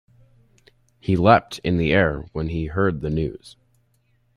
[0.99, 3.55] He leapt in the air when he heard the news.